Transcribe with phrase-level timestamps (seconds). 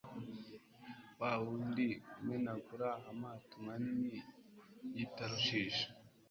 [1.19, 1.87] wa wundi
[2.21, 4.17] umenagura amato manini
[4.95, 5.85] y'i tarishishi